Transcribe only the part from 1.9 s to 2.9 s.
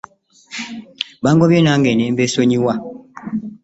ne mbeesonyiwa.